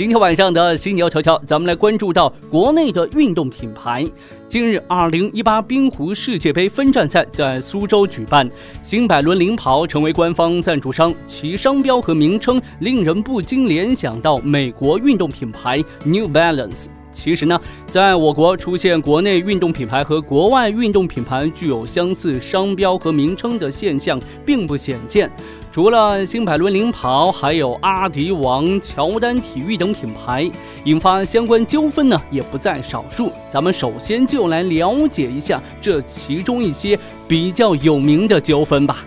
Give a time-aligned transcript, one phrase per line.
[0.00, 4.02] 今天晚上的犀牛头条，咱们来关注到国内的运动品牌。
[4.48, 8.50] 今日，二零一八冰壶世界杯分站赛在苏州举办，
[8.82, 16.86] 新百伦领跑成为官方赞助商，其商标和名称令人不禁联想到美国运动品牌 New Balance。
[17.12, 25.30] 其实呢，在我国出现国内运动品牌和国外运动品牌具有相似商标和名称的现象并不鲜见。
[25.72, 30.50] 除了新百伦领跑，还有阿迪王、乔丹体育等品牌，
[30.84, 33.30] 引发相关纠纷呢也不在少数。
[33.48, 36.98] 咱们首先就来了解一下这其中一些
[37.28, 39.04] 比较有名的纠纷吧。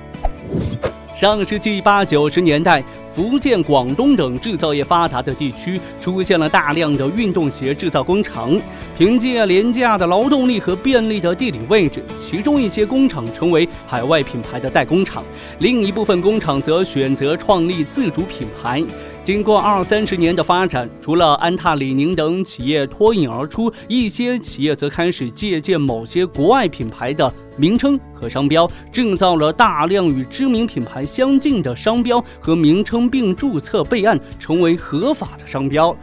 [1.13, 2.83] 上世纪八九十年代。
[3.15, 8.59] 福建、广东等制造业发达的地区出现了大量的运动鞋制造工厂。
[8.97, 15.23] 凭借廉价的劳动力和便利的地理位置，其中一些工厂成为海外品牌的代工厂，
[15.59, 18.83] 另一部分工厂则选择创立自主品牌。
[19.23, 35.95] 经过二三十年的发展，除了安踏、李宁等企业脱颖而出，一些企业则开始借鉴某些国外品牌的名称和商标，制造了大量与知名品牌相近的商标和名称，并注册备案，成为合法的商标。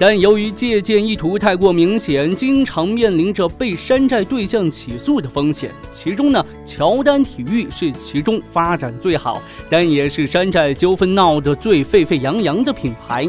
[0.00, 5.72] 但由于借鉴意图太过明显，经常面临着被山寨对象起诉的风险。
[5.90, 13.28] 其中呢，乔丹体育是其中发展最好，但也是山寨纠纷闹得最沸沸扬扬的品牌。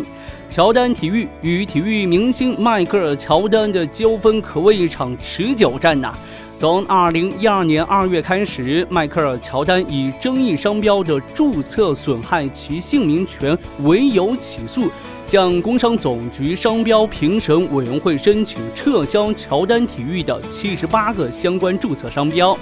[0.50, 6.12] 乔丹体育与体育明星迈克尔·乔丹的纠纷可谓一场持久战呐。
[6.60, 14.90] 从二零一二年二月开始，迈克尔·乔丹以争议商标的注册损害其姓名权为由起诉。
[15.30, 22.58] 向工商总局商标评审委员会申请撤销乔丹体育的七十八个相关注册商标。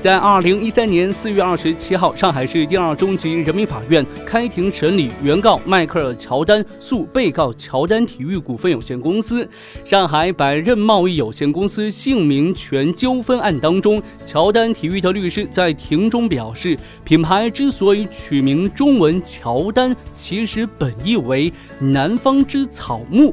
[0.00, 9.48] 在二零一三年四月二十七号，上海市第二中级人民法院开庭审理原告迈克尔·乔丹诉被告乔丹体育股份有限公司、
[9.84, 23.32] 上海百任贸易有限公司姓名权纠纷案当中，乔丹体育的律师在庭中表示，品牌之所以取名中文“乔丹”，其实本意为“男南方之草木”。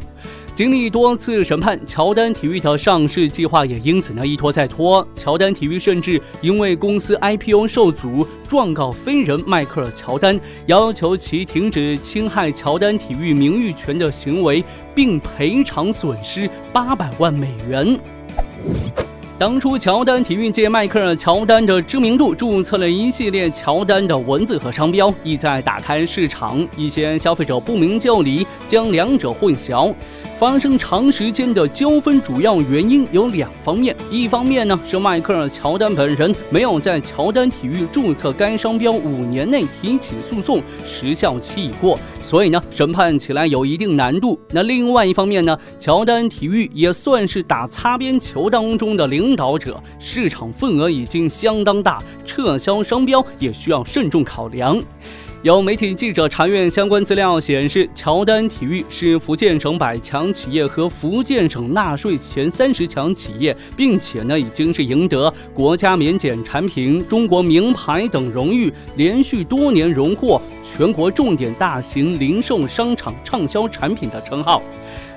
[0.55, 5.05] 经历多次审判，乔丹体育的上市计划也因此呢一拖再拖。
[5.15, 14.63] 乔丹体育甚至因为公司 IPO 受阻，状告飞人迈克尔·乔丹，要求其停止侵害乔丹体育名誉权的行为，
[14.93, 17.97] 并赔偿损失八百万美元。
[19.39, 26.67] 当初乔丹体育界迈克尔·乔丹的知名度，注册了一系列乔丹的文字和商标，意在打开市场。
[26.75, 29.93] 一些消费者不明就里，将两者混淆。
[30.39, 33.93] 发生长时间的纠纷，主要原因有两方面。
[34.09, 44.39] 一方面呢，是迈克尔·乔丹本人没有在乔丹体育注册该商标五年内提起诉讼，时效期已过，所以呢，审判起来有一定难度。
[44.51, 54.81] 那另外一方面呢，乔丹体育也算是打擦边球当中的领导者，市场份额已经相当大，撤销商标也需要慎重考量。
[55.41, 74.61] 有媒体记者查阅相关资料显示，乔丹体育是福建省百强企业和福建省纳税前三十强企业，并且呢，已经是赢得国家免检产品、中国名牌等荣誉，连续多年荣获全国重点大型零售商场畅销产品的称号。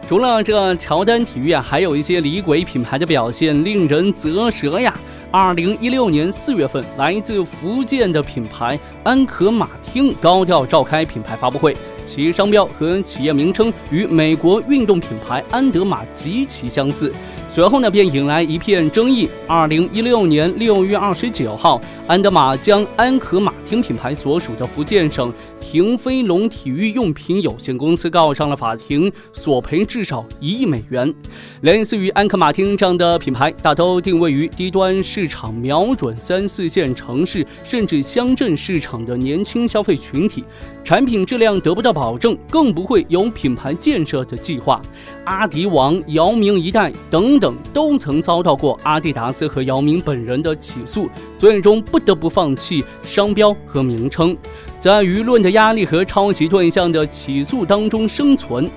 [0.07, 4.95] 除了这乔丹体育啊，还有一些李鬼品牌的表现令人啧舌呀。
[5.33, 11.75] 二零一六年四月份，来自福建的品牌安可马汀高调召开品牌发布会，
[12.05, 17.11] 其商标和企业名称与美国运动品牌安德玛极其相似。
[17.49, 19.27] 随后呢，便引来一片争议。
[19.47, 21.81] 二零一六年六月二十九号，
[22.13, 25.33] 安德玛将安可马汀品牌所属的福建省。
[25.59, 31.15] 停飞龙体育用品有限公司告上了法庭，索赔至少一亿美元。
[31.63, 40.45] 类似于安克马汀这样的品牌，大都定位于低端市场，瞄准三四线城市甚至乡镇市场的年轻消费群体，
[40.85, 44.83] 产品质量得不到保证，更不会有品牌建设的计划。
[45.25, 47.41] 阿迪王、姚明一代等。
[47.41, 51.09] 等都曾遭到过阿迪达斯和姚明本人的起诉，
[51.39, 54.37] 最终不得不放弃商标和名称，
[54.79, 58.71] 在舆论的压力和抄袭对象的起诉当中生存。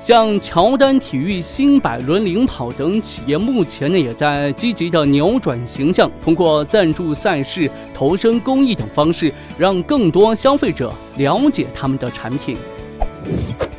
[0.00, 12.56] 像乔丹体育、新百伦领跑等企业，目前呢也在积极的扭转形象，通过赞助赛事、投身公益等方式，让更多消费者了解他们的产品。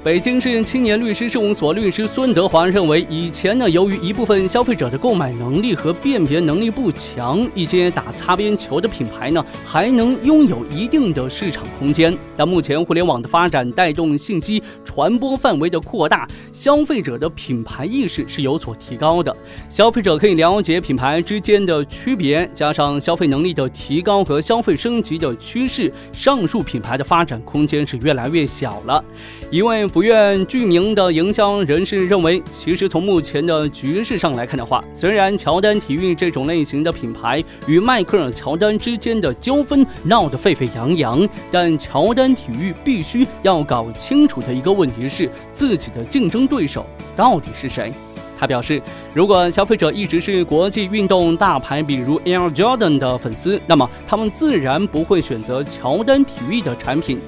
[0.02, 12.18] 北京市青年律师事务所律师孙德华认为，以前呢，由于一部分消费者的购买能力和辨别能力不强，一些打擦边球的品牌呢，还能拥有一定的市场空间。
[12.38, 19.36] 但目前互联网的发展带动信息传播范围的扩大，消费者的品牌意识是有所提高的。
[19.68, 29.04] 消费者可以了解品牌之间的区别，加上消费能力的提高和消费升级的趋势，上述品牌的发展空间是越来越小了。
[29.52, 47.92] 一位不愿具名的营销人士认为，其实从目前的局势上来看的话，虽然乔丹体育这种类型的品牌与迈克尔·乔丹之间的纠纷闹得沸沸扬扬，但乔丹体育必须要搞清楚的一个问题是，自己的竞争对手到底是谁。
[48.40, 48.82] 他表示，
[49.20, 57.20] 如果消费者一直是国际运动大牌，比如 Air Jordan 的粉丝，那么他们自然不会选择乔丹体育的产品。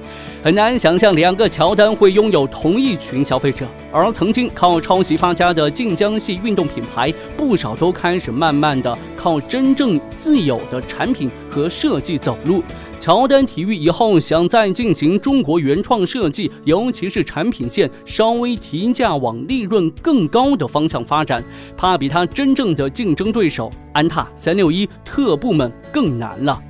[0.42, 3.66] 很难想象两个乔丹会拥有同一群消费者。
[3.92, 12.64] 而曾经靠抄袭发家的晋江系运动品牌，不少都开始慢慢的靠真正自有的产品和设计走路。
[12.98, 21.42] 乔丹体育以后想再进行中国原创设计，尤其是产品线稍微提价往利润更高的方向发展，
[21.82, 26.62] 怕比他真正的竞争对手安踏、三六一、特步们更难了。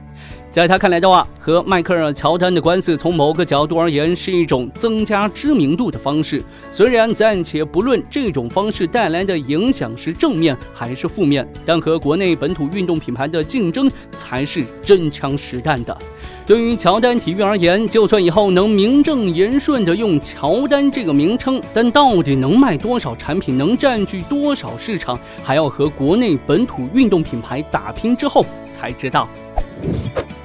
[0.53, 6.43] 在他看来的话，和迈克尔·乔丹的官司，从某个角度而言是一种增加知名度的方式。
[6.71, 15.97] 虽然暂且不论这种方式带来的影响是正面还是负面，但和国内本土运动品牌的竞争才是真枪实弹的。
[16.45, 29.27] 对于乔丹体育而言，就算以后能名正言顺地用乔丹这个名称，但到底能卖多少产品，能占据多少市场，还要和国内本土运动品牌打拼之后才知道。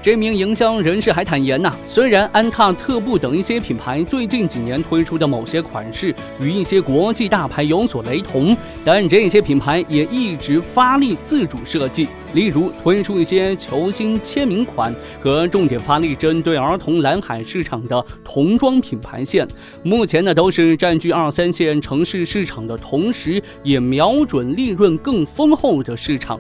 [0.08, 8.56] 这名营销人士还坦言呐，虽然安踏、特步等一些品牌最近几年推出的某些款式与一些国际大牌有所雷同，
[8.86, 19.46] 但这些品牌也一直发力自主设计，例如推出一些球星签名款和重点发力针对儿童蓝海市场的童装品牌线。
[19.84, 26.40] 目前呢，都是占据二三线城市市场的同时，也瞄准利润更丰厚的市场。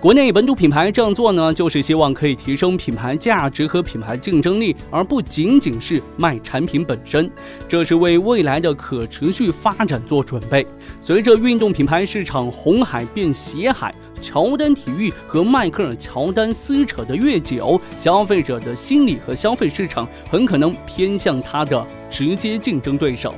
[0.00, 7.28] 国内本土品牌这样做呢，就是希望可以提升品牌价值和品牌竞争力，而不仅仅是卖产品本身。
[7.66, 10.64] 这是为未来的可持续发展做准备。
[11.02, 23.34] 随着运动品牌市场红海变血海，乔丹体育和迈克尔·乔丹撕扯的越久，消费者的心理和消费市场很可能偏向他的直接竞争对手。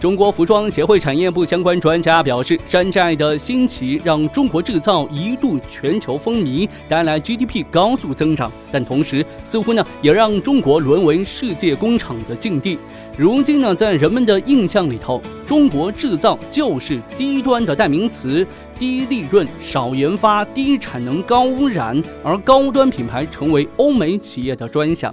[0.00, 12.78] 中国服装协会产业部相关专家表示，山寨的兴起让中国制造一度全球风靡，带来 GDP 高速增长，但同时似乎呢也让中国沦为世界工厂的境地。
[13.16, 18.46] 如今呢，在人们的印象里头，中国制造就是低端的代名词，
[18.78, 25.12] 低利润、少研发、低产能、高污染，而高端品牌成为欧美企业的专享。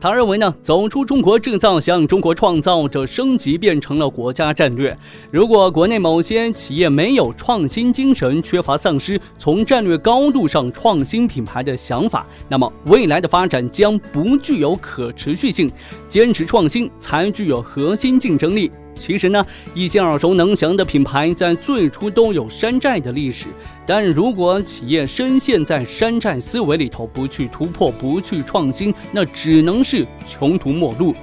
[0.00, 4.96] 他认为呢，走出中国制造，向中国创造者升级变成了国家战略。
[5.30, 15.70] 如果国内某些企业没有创新精神，缺乏丧失从战略高度上创新品牌的想法，那么未来的发展将不具有可持续性。
[16.08, 18.70] 坚持创新才具有核心竞争力。
[18.96, 23.46] 其实呢，一些耳熟能详的品牌在最初都有山寨的历史，
[23.86, 31.14] 但如果企业深陷在山寨思维里头，不去突破，不去创新，那只能是穷途末路。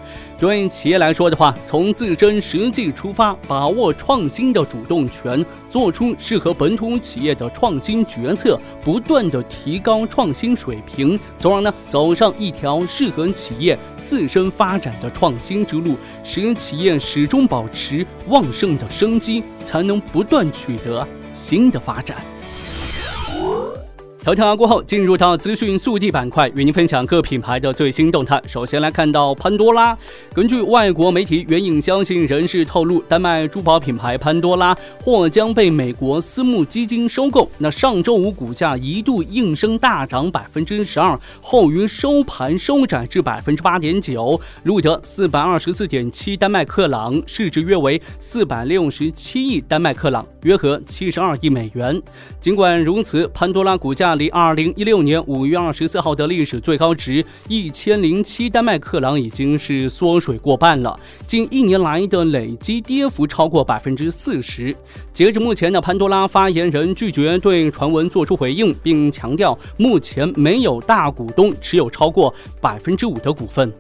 [0.43, 15.95] 对企业来说的话，从自身实际出发，把握创新的主动权，做出适合本土企业的创新决策，不断的提高创新水平，从而呢走上一条适合企业自身发展的创新之路，
[16.25, 22.32] 使企业始终保持旺盛的生机，才能不断取得新的发展。
[24.23, 28.41] 头条过后，进入到资讯速递板块，与您分享各品牌的最新动态。
[28.47, 29.97] 首先来看到潘多拉，
[30.33, 37.51] 根据外国媒体援引相信人士透露，丹麦珠宝品牌潘多拉或将被美国私募基金收购。
[37.57, 52.01] 那上周五股价一度应声大涨百分之十二，后于收盘收窄至百分之八点九，录得四百二十四点七丹麦克朗，市值约为四百六十七亿丹麦克朗，约合七十二亿美元。
[52.39, 54.12] 尽管如此，潘多拉股价。
[54.15, 64.75] 离二零一六年五月二十四号的历史最高值一千零七丹麦克朗已经是缩水过半了，近一年来的累积跌幅超过百分之四十。
[65.11, 73.71] 截至目前呢，潘多拉发言人拒绝对传闻做出回应，并强调目前没有大股东持有超过百分之五的股份。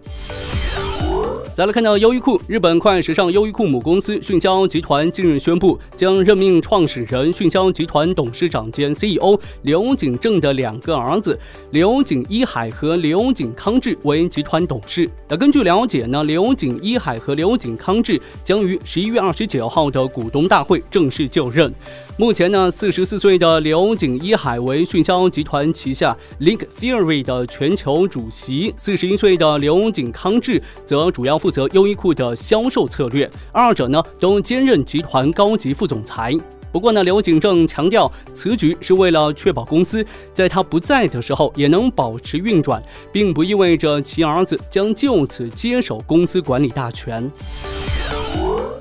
[1.55, 15.07] 再来看到优衣库，日本快时尚优衣库母公司迅销集团近日宣布，将任命创始人、迅销集团董事长兼 CEO 刘景正的两个儿子刘景一海和刘景康志为集团董事。
[15.29, 21.71] 那根据了解呢，刘景一海和刘景康志将于十一月二十九号的股东大会正式就任。
[22.15, 36.37] 目前呢，四十四岁的刘景一海为迅销集团旗下 Link Theory 的全球主席，四十一岁的刘景康志则主要负责优衣库的销售策略，二者呢都兼任集团高级副总裁。
[36.71, 40.05] 不过呢，刘景正强调，此举是为了确保公司
[40.35, 47.31] 在他不在的时候也能保持运转，并不意味着其儿子将就此接手公司管理大权。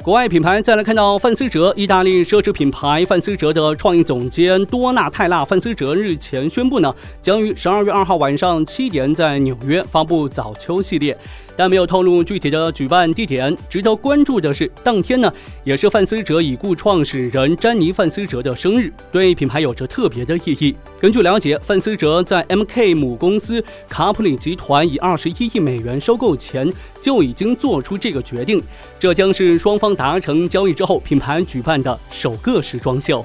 [0.03, 11.17] 国外品牌再来看到范思哲，意大利奢侈品牌范思哲的创意总监多纳泰拉·范思哲日前宣布呢，将于十二月二号晚上七点在纽约发布早秋系列。
[11.57, 13.57] 但没有透露具体的举办地点。
[13.69, 15.33] 值得关注的是，当天呢，
[15.65, 20.75] 也是范思哲已故创始人詹妮·范思哲的生日，对品牌有着特别的意义。
[21.01, 28.63] 根据了解，范思哲在 MK 母公司卡普里集团以二十一亿美元收购前就已经做出这个决定，
[28.99, 33.25] 这将是双方达成交易之后品牌举办的首个时装秀。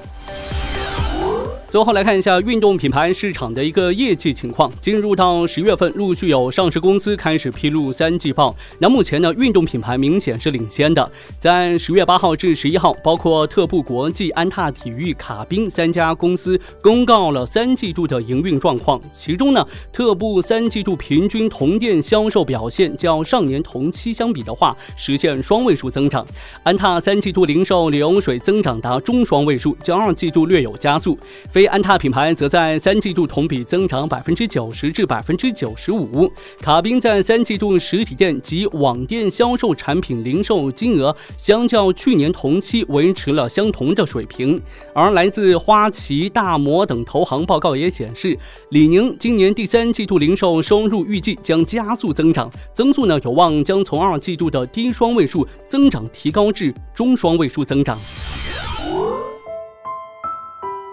[1.68, 4.72] 最后来看一下运动品牌市场的一个业绩情况。
[4.80, 8.56] 进入到十月份，陆续有上市公司开始披露三季报。
[8.78, 11.12] 那目前呢，运动品牌明显是领先的。
[11.38, 18.98] 在十月八号至十一号，包括特步国际、安踏体育、卡宾三家公司公告了三季度的营运状况。
[19.12, 26.26] 其中呢，特步三季度平均同店销售表现较上年同期相比的话，实现双位数增长。
[26.62, 31.18] 安踏三季度零售流水增长达中双位数，较二季度略有加速。
[31.58, 36.32] 非安踏品牌则在三季度同比增长百分之九十至百分之九十五。
[36.60, 44.62] 卡宾在三季度实体店及网店销售产品零售金额相较去年同期维持了相同的水平。
[44.94, 48.38] 而来自花旗、大摩等投行报告也显示，
[48.70, 57.98] 李宁今年第三季度零售收入预计将加速增长，增速呢有望将从二季度的低双位数增长提高至中双位数增长。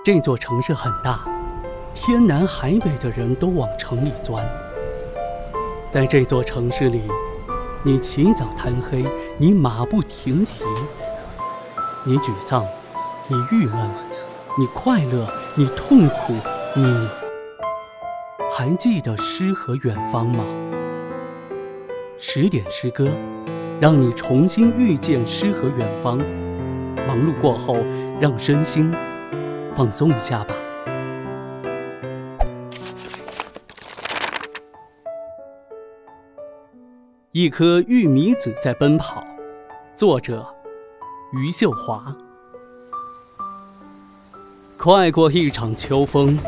[0.06, 1.22] 这座城市很大，
[1.92, 4.46] 天南海北的人都往城里钻。
[5.90, 7.02] 在这座城市里，
[7.82, 9.04] 你起早贪黑，
[9.40, 10.64] 你马不停蹄，
[12.04, 12.64] 你沮丧，
[13.28, 13.90] 你郁闷，
[14.60, 16.34] 你快乐，你痛苦，
[16.76, 17.10] 你
[18.56, 20.46] 还记得诗和远方吗？
[22.20, 23.08] 十点诗歌，
[23.82, 26.20] 让你重新遇见诗和远方。
[27.08, 27.76] 忙碌过后，
[28.22, 28.94] 让身心。
[29.76, 30.56] 放松一下吧。
[37.34, 39.28] 一颗玉米籽在奔跑，
[39.94, 40.48] 作者
[41.34, 42.16] 余秀华。
[44.78, 46.40] 快过一场秋风，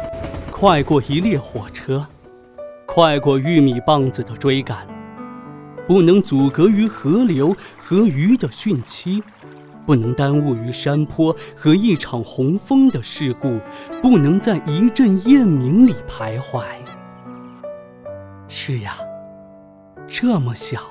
[0.49, 2.05] 快过一列火车，
[2.85, 4.87] 快过玉米棒子的追赶，
[5.85, 9.21] 不能阻隔于河流和鱼的汛期。
[9.87, 13.57] 不能耽误于山坡和一场洪峰的事故，
[14.01, 16.61] 不能在一阵雁鸣里徘徊。
[18.49, 18.97] 是呀，
[20.05, 20.81] 这么小，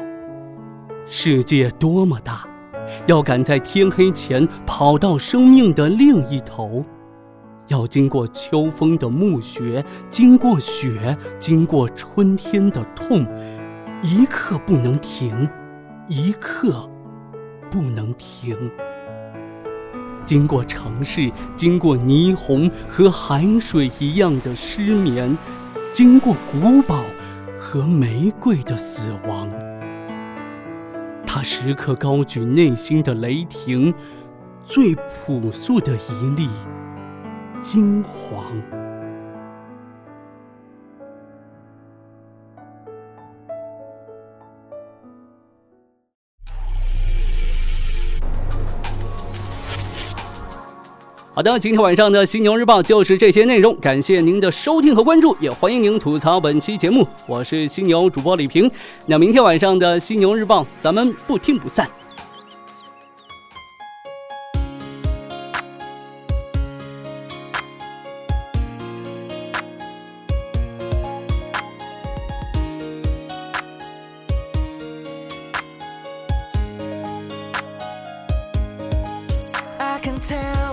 [1.06, 2.48] 世界多么大，
[3.04, 6.82] 要赶在天黑前跑到生命的另一头，
[7.66, 13.26] 要经过秋风的暮雪，经过雪，经过春天的痛，
[14.02, 15.46] 一刻不能停，
[16.08, 16.88] 一刻
[17.70, 18.56] 不能停。
[20.26, 25.38] 经过城市，经过霓虹和海水一样的失眠，
[25.92, 27.00] 经过古堡
[27.60, 29.48] 和玫瑰的死亡，
[31.24, 33.94] 他时刻高举内心的雷霆，
[34.64, 36.48] 最朴素的一粒
[37.60, 38.44] 金黄。
[51.36, 57.06] 好的，今天晚上的犀牛日报就是这些内容，感谢您的收听和关注，也欢迎您吐槽本期节目。
[57.26, 58.70] 我是犀牛主播李平，
[59.04, 61.86] 那明天晚上的犀牛日报，咱们不听不散。
[80.26, 80.65] Tell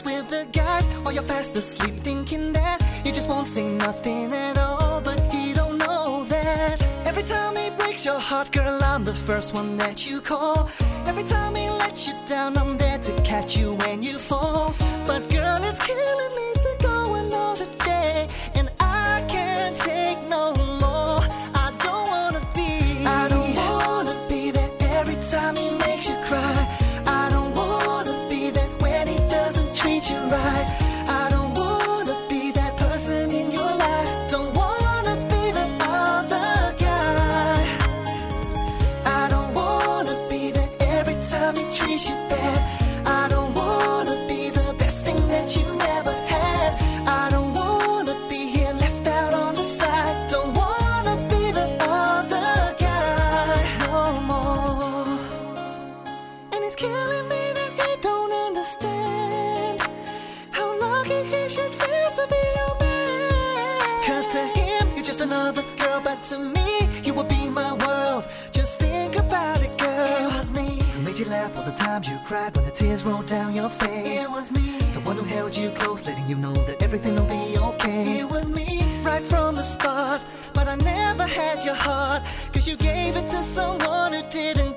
[0.00, 0.86] with the guys.
[1.02, 5.52] While you're fast asleep thinking that you just won't say nothing at all but he
[5.52, 6.82] don't know that.
[7.04, 10.70] Every time he breaks your heart girl i'm the first one that you call.
[11.06, 14.74] Every time he lets you down i'm there to catch you when you fall.
[15.06, 16.51] But girl it's killing me
[71.92, 74.24] times you cried when the tears rolled down your face.
[74.24, 77.30] It was me, the one who held you close, letting you know that everything will
[77.40, 78.20] be okay.
[78.20, 80.22] It was me, right from the start.
[80.54, 82.22] But I never had your heart,
[82.54, 84.71] cause you gave it to someone who didn't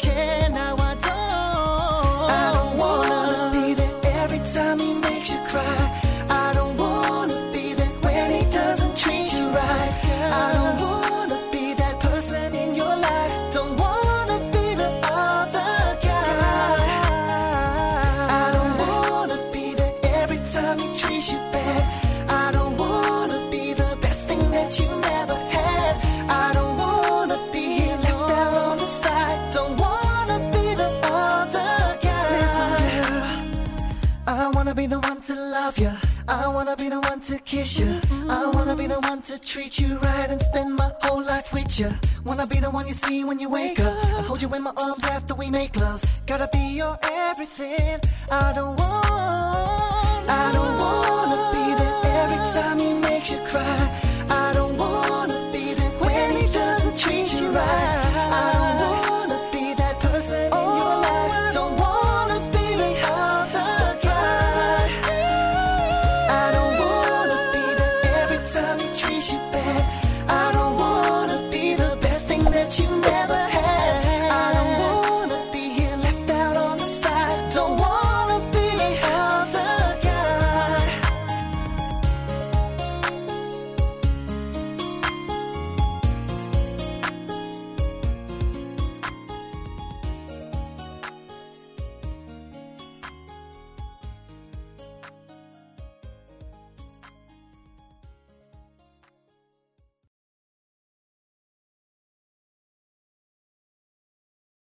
[36.27, 37.99] wanna be the one to kiss you.
[38.29, 41.79] I wanna be the one to treat you right and spend my whole life with
[41.79, 41.89] you.
[42.25, 43.93] Wanna be the one you see when you wake up.
[44.05, 46.01] I hold you in my arms after we make love.
[46.25, 47.99] Gotta be your everything.
[48.31, 50.29] I don't want.
[50.29, 53.84] I don't wanna be there every time he makes you cry.